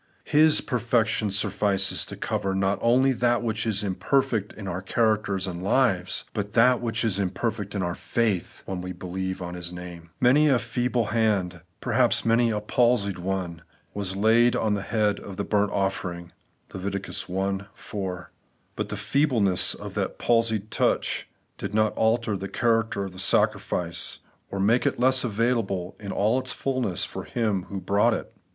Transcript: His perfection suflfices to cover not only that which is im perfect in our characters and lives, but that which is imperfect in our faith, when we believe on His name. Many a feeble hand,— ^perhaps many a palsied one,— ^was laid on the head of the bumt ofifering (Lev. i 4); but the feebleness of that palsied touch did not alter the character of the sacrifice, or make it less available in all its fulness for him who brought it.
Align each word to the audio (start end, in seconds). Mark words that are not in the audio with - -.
His 0.25 0.61
perfection 0.61 1.29
suflfices 1.29 2.07
to 2.07 2.15
cover 2.17 2.55
not 2.55 2.79
only 2.81 3.11
that 3.11 3.43
which 3.43 3.67
is 3.67 3.83
im 3.83 3.93
perfect 3.93 4.51
in 4.51 4.67
our 4.67 4.81
characters 4.81 5.45
and 5.45 5.61
lives, 5.61 6.23
but 6.33 6.53
that 6.53 6.81
which 6.81 7.05
is 7.05 7.19
imperfect 7.19 7.75
in 7.75 7.83
our 7.83 7.93
faith, 7.93 8.63
when 8.65 8.81
we 8.81 8.93
believe 8.93 9.43
on 9.43 9.53
His 9.53 9.71
name. 9.71 10.09
Many 10.19 10.47
a 10.49 10.57
feeble 10.57 11.05
hand,— 11.13 11.61
^perhaps 11.83 12.25
many 12.25 12.49
a 12.49 12.59
palsied 12.61 13.19
one,— 13.19 13.61
^was 13.95 14.19
laid 14.19 14.55
on 14.55 14.73
the 14.73 14.81
head 14.81 15.19
of 15.19 15.35
the 15.35 15.43
bumt 15.45 15.69
ofifering 15.71 16.31
(Lev. 16.73 16.95
i 17.61 17.65
4); 17.75 18.31
but 18.75 18.89
the 18.89 18.97
feebleness 18.97 19.75
of 19.75 19.93
that 19.93 20.17
palsied 20.17 20.71
touch 20.71 21.29
did 21.59 21.75
not 21.75 21.95
alter 21.95 22.35
the 22.35 22.49
character 22.49 23.03
of 23.03 23.11
the 23.13 23.19
sacrifice, 23.19 24.17
or 24.49 24.59
make 24.59 24.87
it 24.87 24.99
less 24.99 25.23
available 25.23 25.95
in 25.99 26.11
all 26.11 26.39
its 26.39 26.51
fulness 26.51 27.05
for 27.05 27.23
him 27.23 27.65
who 27.69 27.79
brought 27.79 28.15
it. 28.15 28.33